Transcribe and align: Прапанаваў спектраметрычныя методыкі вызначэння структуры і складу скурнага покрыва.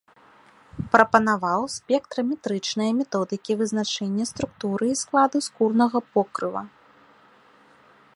Прапанаваў 0.93 1.61
спектраметрычныя 1.73 2.91
методыкі 3.01 3.51
вызначэння 3.59 4.25
структуры 4.31 4.85
і 4.93 4.99
складу 5.05 5.37
скурнага 5.49 5.99
покрыва. 6.17 6.61